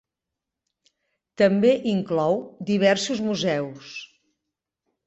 [1.43, 2.41] També inclou
[2.73, 3.97] diversos museus.